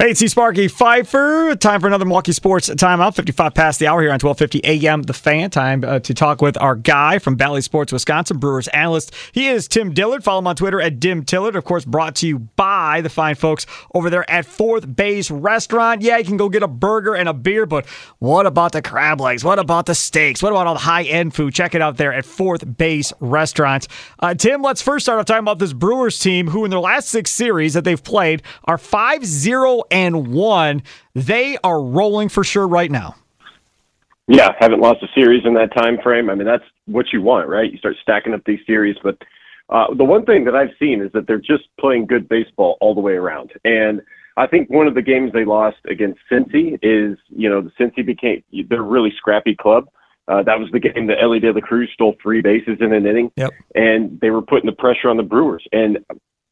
[0.00, 1.54] Hey, it's Sparky Fifer.
[1.56, 3.14] Time for another Milwaukee Sports Timeout.
[3.14, 5.02] 55 past the hour here on 1250 AM.
[5.02, 5.50] The Fan.
[5.50, 9.14] Time uh, to talk with our guy from Bally Sports, Wisconsin, Brewers analyst.
[9.32, 10.24] He is Tim Dillard.
[10.24, 11.54] Follow him on Twitter at Dim Tillard.
[11.54, 16.00] Of course, brought to you by the fine folks over there at Fourth Base Restaurant.
[16.00, 17.86] Yeah, you can go get a burger and a beer, but
[18.20, 19.44] what about the crab legs?
[19.44, 20.42] What about the steaks?
[20.42, 21.52] What about all the high end food?
[21.52, 23.86] Check it out there at Fourth Base Restaurant.
[24.18, 27.10] Uh, Tim, let's first start off talking about this Brewers team who, in their last
[27.10, 30.82] six series that they've played, are 5 0 and one.
[31.14, 33.16] They are rolling for sure right now.
[34.26, 36.30] Yeah, haven't lost a series in that time frame.
[36.30, 37.70] I mean, that's what you want, right?
[37.70, 39.18] You start stacking up these series, but
[39.70, 42.94] uh, the one thing that I've seen is that they're just playing good baseball all
[42.94, 43.52] the way around.
[43.64, 44.02] And
[44.36, 48.04] I think one of the games they lost against Cincy is, you know, the Cincy
[48.04, 49.88] became they're a really scrappy club.
[50.28, 53.04] Uh, that was the game that Elly De La Cruz stole three bases in an
[53.04, 53.50] inning, yep.
[53.74, 55.64] and they were putting the pressure on the Brewers.
[55.72, 55.98] And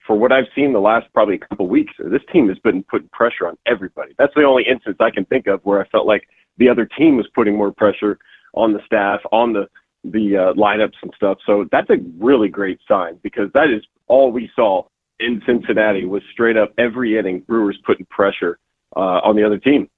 [0.08, 3.10] for what I've seen the last probably a couple weeks, this team has been putting
[3.10, 4.14] pressure on everybody.
[4.18, 7.18] That's the only instance I can think of where I felt like the other team
[7.18, 8.18] was putting more pressure
[8.54, 9.68] on the staff, on the
[10.04, 11.38] the uh, lineups and stuff.
[11.44, 14.84] So that's a really great sign because that is all we saw
[15.20, 18.58] in Cincinnati was straight up every inning Brewers putting pressure
[18.96, 19.90] uh, on the other team.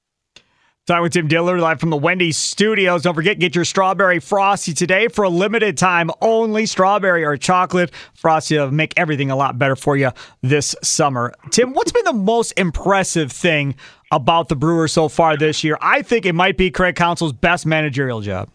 [0.86, 3.02] Talking with Tim Dillard live from the Wendy's studios.
[3.02, 6.64] Don't forget, get your strawberry frosty today for a limited time only.
[6.64, 11.34] Strawberry or chocolate frosty will make everything a lot better for you this summer.
[11.50, 13.76] Tim, what's been the most impressive thing
[14.10, 15.76] about the Brewers so far this year?
[15.82, 18.48] I think it might be Craig Counsell's best managerial job.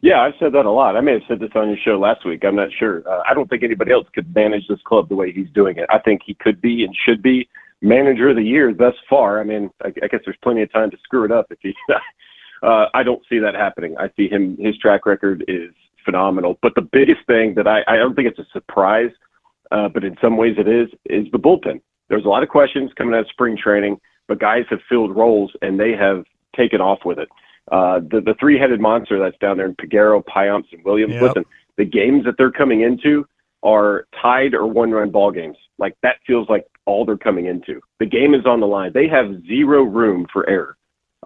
[0.00, 0.96] Yeah, I've said that a lot.
[0.96, 2.44] I may have said this on your show last week.
[2.44, 3.02] I'm not sure.
[3.06, 5.86] Uh, I don't think anybody else could manage this club the way he's doing it.
[5.90, 7.48] I think he could be and should be
[7.84, 9.40] manager of the year thus far.
[9.40, 11.74] I mean, I, I guess there's plenty of time to screw it up if he.
[12.62, 13.94] uh, I don't see that happening.
[13.98, 14.56] I see him.
[14.58, 15.70] His track record is
[16.04, 16.58] phenomenal.
[16.62, 19.10] But the biggest thing that I, I don't think it's a surprise,
[19.70, 21.80] uh, but in some ways it is, is the bullpen.
[22.08, 25.52] There's a lot of questions coming out of spring training, but guys have filled roles
[25.62, 26.24] and they have
[26.56, 27.28] taken off with it.
[27.72, 31.14] Uh, the the three headed monster that's down there in Peguero, Payamps, and Williams.
[31.14, 31.22] Yep.
[31.22, 31.44] Listen,
[31.78, 33.26] the games that they're coming into
[33.62, 35.56] are tied or one run ball games.
[35.78, 37.80] Like that feels like all they're coming into.
[38.00, 38.92] The game is on the line.
[38.92, 40.76] They have zero room for error.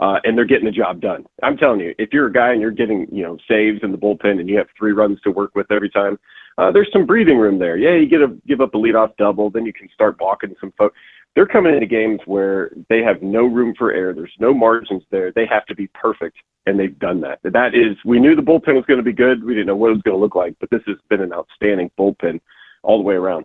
[0.00, 1.26] Uh, and they're getting the job done.
[1.42, 3.98] I'm telling you, if you're a guy and you're getting, you know, saves in the
[3.98, 6.20] bullpen and you have three runs to work with every time,
[6.56, 7.76] uh, there's some breathing room there.
[7.76, 10.72] Yeah, you get a give up a leadoff double, then you can start balking some
[10.78, 10.96] folks.
[11.34, 14.12] They're coming into games where they have no room for error.
[14.12, 15.32] There's no margins there.
[15.32, 16.36] They have to be perfect,
[16.66, 17.38] and they've done that.
[17.44, 19.44] That is, we knew the bullpen was going to be good.
[19.44, 21.32] We didn't know what it was going to look like, but this has been an
[21.32, 22.40] outstanding bullpen
[22.82, 23.44] all the way around.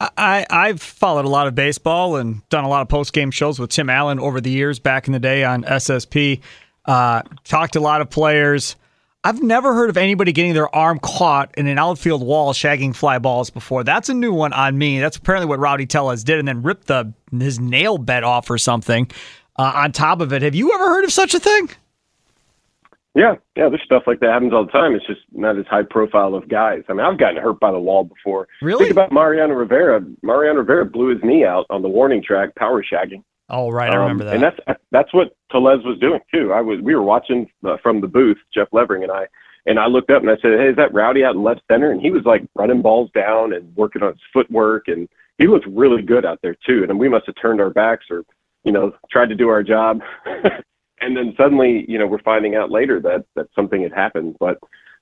[0.00, 3.58] I, I've followed a lot of baseball and done a lot of post game shows
[3.58, 6.40] with Tim Allen over the years back in the day on SSP.
[6.86, 8.76] Uh, talked to a lot of players.
[9.22, 13.18] I've never heard of anybody getting their arm caught in an outfield wall shagging fly
[13.18, 13.84] balls before.
[13.84, 14.98] That's a new one on me.
[14.98, 18.56] That's apparently what Rowdy Tellez did and then ripped the his nail bed off or
[18.56, 19.10] something
[19.56, 20.40] uh, on top of it.
[20.40, 21.68] Have you ever heard of such a thing?
[23.14, 24.94] Yeah, yeah, there's stuff like that happens all the time.
[24.94, 26.82] It's just not as high profile of guys.
[26.88, 28.46] I mean, I've gotten hurt by the wall before.
[28.62, 28.84] Really?
[28.84, 30.04] Think about Mariano Rivera.
[30.22, 33.24] Mariano Rivera blew his knee out on the warning track, power shagging.
[33.48, 34.34] Oh, right, I remember Um, that.
[34.34, 36.52] And that's that's what Tellez was doing too.
[36.52, 39.26] I was we were watching uh, from the booth, Jeff Levering and I,
[39.66, 41.90] and I looked up and I said, "Hey, is that Rowdy out in left center?"
[41.90, 45.66] And he was like running balls down and working on his footwork, and he looked
[45.66, 46.86] really good out there too.
[46.88, 48.22] And we must have turned our backs or,
[48.62, 50.00] you know, tried to do our job.
[51.00, 54.36] and then suddenly, you know, we're finding out later that that something had happened.
[54.38, 54.58] But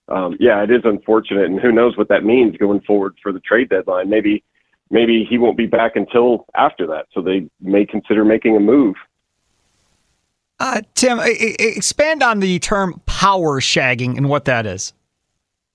[0.08, 3.40] um, yeah, it is unfortunate, and who knows what that means going forward for the
[3.40, 4.08] trade deadline.
[4.08, 4.42] Maybe
[4.90, 8.96] maybe he won't be back until after that, so they may consider making a move.
[10.60, 14.92] Uh, Tim, expand on the term power shagging and what that is.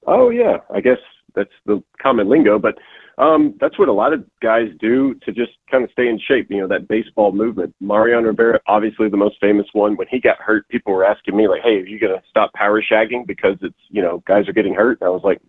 [0.07, 0.97] Oh yeah, I guess
[1.35, 2.77] that's the common lingo, but
[3.17, 6.47] um, that's what a lot of guys do to just kind of stay in shape.
[6.49, 7.75] You know, that baseball movement.
[7.79, 9.95] Mariano Rivera, obviously the most famous one.
[9.95, 12.81] When he got hurt, people were asking me like, "Hey, are you gonna stop power
[12.81, 15.41] shagging because it's you know guys are getting hurt?" And I was like,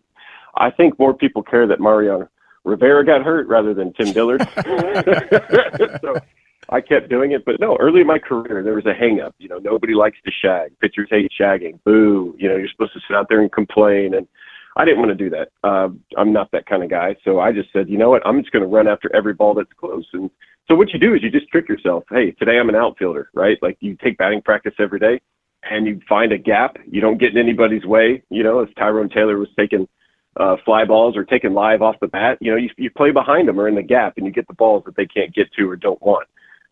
[0.56, 2.28] I think more people care that Mariano
[2.64, 4.42] Rivera got hurt rather than Tim Dillard.
[6.00, 6.16] so
[6.68, 7.44] I kept doing it.
[7.44, 9.34] But no, early in my career, there was a hang up.
[9.38, 10.78] You know, nobody likes to shag.
[10.80, 11.78] Pitchers hate shagging.
[11.84, 12.34] Boo.
[12.38, 14.14] You know, you're supposed to sit out there and complain.
[14.14, 14.26] And
[14.76, 15.48] I didn't want to do that.
[15.62, 17.16] Uh, I'm not that kind of guy.
[17.24, 18.26] So I just said, you know what?
[18.26, 20.06] I'm just going to run after every ball that's close.
[20.12, 20.30] And
[20.68, 22.04] so what you do is you just trick yourself.
[22.10, 23.58] Hey, today I'm an outfielder, right?
[23.62, 25.20] Like you take batting practice every day
[25.62, 26.76] and you find a gap.
[26.90, 28.22] You don't get in anybody's way.
[28.30, 29.86] You know, as Tyrone Taylor was taking
[30.36, 33.46] uh, fly balls or taking live off the bat, you know, you, you play behind
[33.46, 35.68] them or in the gap and you get the balls that they can't get to
[35.68, 36.26] or don't want.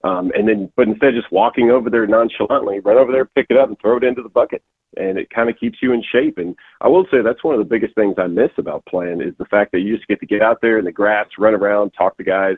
[0.05, 3.47] Um, and then, but instead of just walking over there nonchalantly, run over there, pick
[3.51, 4.63] it up, and throw it into the bucket.
[4.97, 6.39] And it kind of keeps you in shape.
[6.39, 9.33] And I will say that's one of the biggest things I miss about playing is
[9.39, 11.93] the fact that you just get to get out there in the grass, run around,
[11.93, 12.57] talk to guys,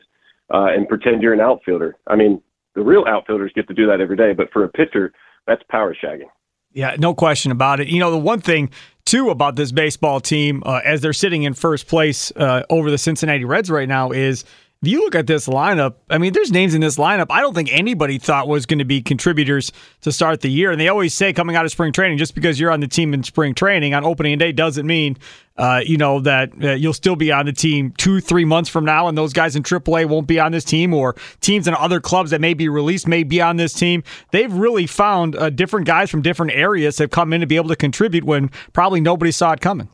[0.53, 1.97] uh, and pretend you're an outfielder.
[2.07, 2.43] I mean,
[2.75, 5.13] the real outfielders get to do that every day, but for a pitcher,
[5.47, 6.29] that's power shagging.
[6.73, 7.87] Yeah, no question about it.
[7.87, 8.71] You know, the one thing
[9.05, 12.99] too about this baseball team, uh, as they're sitting in first place uh, over the
[12.99, 14.45] Cincinnati Reds right now, is
[14.87, 17.73] you look at this lineup, I mean, there's names in this lineup I don't think
[17.73, 19.73] anybody thought was going to be contributors
[20.03, 20.71] to start the year.
[20.71, 23.15] And they always say coming out of spring training, just because you're on the team
[23.15, 25.17] in spring training on opening day doesn't mean,
[25.57, 28.85] uh, you know, that uh, you'll still be on the team two, three months from
[28.85, 32.01] now, and those guys in AAA won't be on this team, or teams in other
[32.01, 34.03] clubs that may be released may be on this team.
[34.33, 37.69] They've really found uh, different guys from different areas that come in to be able
[37.69, 39.89] to contribute when probably nobody saw it coming.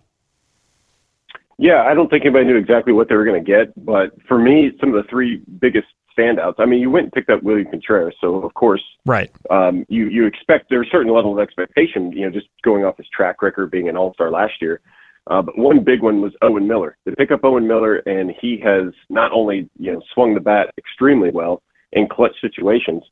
[1.61, 4.39] Yeah, I don't think anybody knew exactly what they were going to get, but for
[4.39, 6.55] me, some of the three biggest standouts.
[6.59, 9.31] I mean, you went and picked up William Contreras, so of course, right.
[9.51, 12.97] Um, you you expect there's a certain level of expectation, you know, just going off
[12.97, 14.81] his track record being an All Star last year.
[15.27, 16.97] Uh, but one big one was Owen Miller.
[17.05, 20.71] They pick up Owen Miller, and he has not only you know swung the bat
[20.79, 21.63] extremely well
[21.93, 23.03] in clutch situations,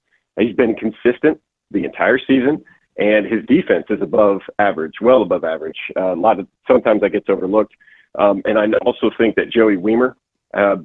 [0.41, 1.39] he's been consistent
[1.71, 2.65] the entire season,
[2.97, 5.79] and his defense is above average, well above average.
[5.99, 7.75] Uh, a lot of sometimes that gets overlooked.
[8.19, 10.15] Um, and I also think that Joey Wiemer
[10.55, 10.77] uh,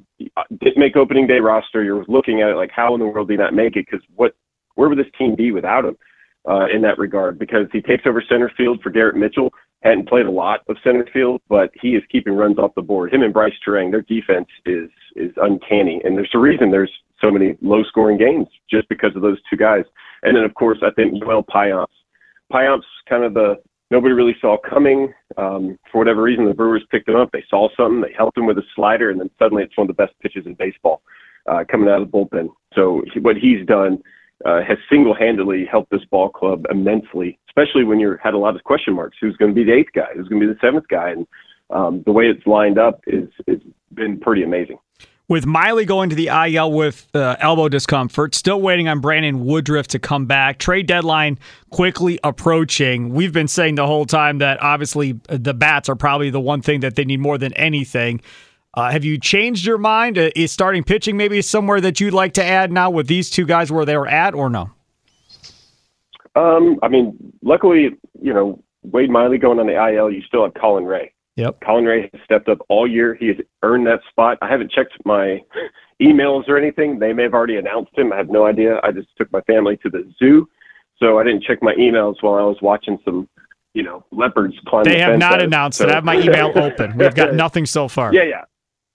[0.60, 1.82] did make opening day roster.
[1.82, 3.86] You're looking at it like, how in the world did he not make it?
[3.90, 4.34] Because what,
[4.74, 5.96] where would this team be without him
[6.48, 7.38] uh, in that regard?
[7.38, 9.52] Because he takes over center field for Garrett Mitchell.
[9.82, 13.12] Hadn't played a lot of center field, but he is keeping runs off the board.
[13.12, 16.90] Him and Brice Turang, their defense is is uncanny, and there's a reason there's
[17.22, 19.84] so many low scoring games just because of those two guys.
[20.22, 21.86] And then of course I think Joel Payamps.
[22.50, 23.56] Payamps kind of the
[23.90, 25.12] nobody really saw coming.
[25.36, 27.30] Um, for whatever reason, the Brewers picked him up.
[27.32, 28.00] They saw something.
[28.00, 30.46] They helped him with a slider, and then suddenly it's one of the best pitches
[30.46, 31.02] in baseball
[31.46, 32.48] uh, coming out of the bullpen.
[32.74, 34.02] So he, what he's done
[34.44, 38.64] uh, has single-handedly helped this ball club immensely, especially when you had a lot of
[38.64, 39.16] question marks.
[39.20, 40.08] Who's going to be the eighth guy?
[40.14, 41.10] Who's going to be the seventh guy?
[41.10, 41.26] And
[41.70, 43.60] um, the way it's lined up is is
[43.94, 44.78] been pretty amazing
[45.28, 49.86] with Miley going to the IL with uh, elbow discomfort, still waiting on Brandon Woodruff
[49.88, 50.58] to come back.
[50.58, 51.38] Trade deadline
[51.70, 53.10] quickly approaching.
[53.10, 56.60] We've been saying the whole time that obviously uh, the bats are probably the one
[56.60, 58.20] thing that they need more than anything.
[58.74, 60.18] Uh, have you changed your mind?
[60.18, 63.46] Uh, is starting pitching maybe somewhere that you'd like to add now with these two
[63.46, 64.70] guys where they were at, or no?
[66.34, 67.90] Um, I mean, luckily,
[68.20, 71.13] you know, Wade Miley going on the IL, you still have Colin Rea.
[71.36, 71.60] Yep.
[71.64, 73.14] Colin Rea has stepped up all year.
[73.14, 74.38] He has earned that spot.
[74.40, 75.40] I haven't checked my
[76.02, 76.98] emails or anything.
[76.98, 78.12] They may have already announced him.
[78.12, 78.80] I have no idea.
[78.82, 80.48] I just took my family to the zoo,
[80.98, 83.28] so I didn't check my emails while I was watching some,
[83.74, 84.84] you know, leopards climb.
[84.84, 85.42] They the have not out.
[85.42, 85.84] announced so.
[85.84, 85.90] it.
[85.90, 86.96] I have my email open.
[86.96, 88.14] We've got nothing so far.
[88.14, 88.44] Yeah, yeah,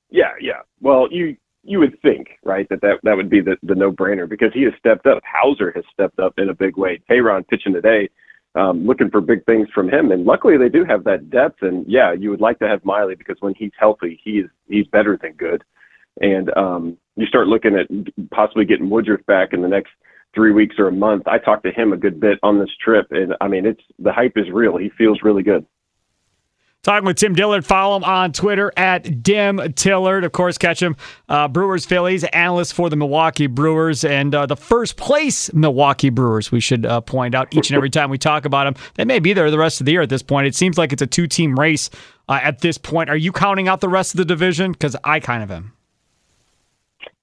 [0.10, 0.62] yeah, yeah.
[0.80, 4.28] Well, you you would think, right, that that, that would be the, the no brainer
[4.30, 5.22] because he has stepped up.
[5.24, 7.02] Houser has stepped up in a big way.
[7.10, 8.08] Teheran pitching today
[8.56, 10.12] um, looking for big things from him.
[10.12, 11.62] And luckily, they do have that depth.
[11.62, 14.88] And yeah, you would like to have Miley because when he's healthy, he is he's
[14.88, 15.64] better than good.
[16.22, 17.88] And um, you start looking at
[18.32, 19.92] possibly getting Woodruff back in the next
[20.34, 21.28] three weeks or a month.
[21.28, 24.12] I talked to him a good bit on this trip, and I mean, it's the
[24.12, 24.78] hype is real.
[24.78, 25.66] He feels really good.
[26.82, 27.66] Talking with Tim Dillard.
[27.66, 30.24] Follow him on Twitter at Dim Tillard.
[30.24, 30.96] Of course, catch him.
[31.28, 36.54] Uh, Brewers Phillies analyst for the Milwaukee Brewers and uh, the first place Milwaukee Brewers.
[36.54, 38.82] We should uh, point out each and every time we talk about them.
[38.96, 40.48] They may be there the rest of the year at this point.
[40.48, 41.90] It seems like it's a two team race
[42.30, 43.10] uh, at this point.
[43.10, 44.72] Are you counting out the rest of the division?
[44.72, 45.74] Because I kind of am.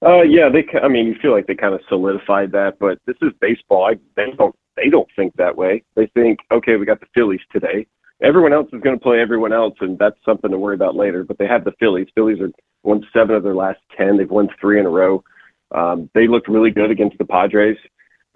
[0.05, 0.67] Uh, yeah, they.
[0.79, 3.85] I mean, you feel like they kind of solidified that, but this is baseball.
[3.85, 4.55] I, they don't.
[4.75, 5.83] They don't think that way.
[5.95, 7.87] They think, okay, we got the Phillies today
[8.21, 11.23] everyone else is going to play everyone else, and that's something to worry about later.
[11.23, 12.07] But they have the Phillies.
[12.15, 12.51] Phillies are
[12.83, 14.17] won seven of their last ten.
[14.17, 15.23] They've won three in a row.
[15.73, 17.77] Um, they looked really good against the Padres.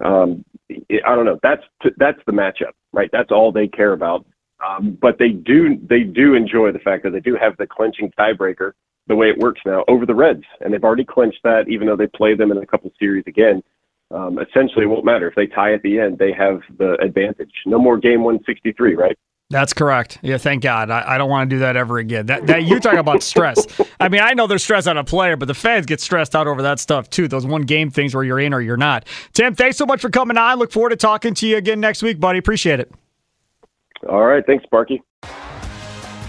[0.04, 1.38] Um, I don't know.
[1.42, 1.62] That's
[1.98, 3.10] that's the matchup, right?
[3.12, 4.26] That's all they care about.
[4.66, 8.12] Um, but they do they do enjoy the fact that they do have the clinching
[8.18, 8.72] tiebreaker
[9.08, 11.96] the way it works now over the Reds, and they've already clinched that, even though
[11.96, 13.62] they play them in a couple series again.
[14.12, 17.52] Um, essentially, it won't matter if they tie at the end; they have the advantage.
[17.66, 19.18] No more game 163, right?
[19.52, 20.18] That's correct.
[20.22, 20.90] Yeah, thank God.
[20.90, 22.24] I, I don't want to do that ever again.
[22.24, 23.66] That that you talk about stress.
[24.00, 26.46] I mean, I know there's stress on a player, but the fans get stressed out
[26.46, 27.28] over that stuff too.
[27.28, 29.06] Those one game things where you're in or you're not.
[29.34, 30.58] Tim, thanks so much for coming on.
[30.58, 32.38] Look forward to talking to you again next week, buddy.
[32.38, 32.90] Appreciate it.
[34.08, 34.44] All right.
[34.44, 35.02] Thanks, Sparky.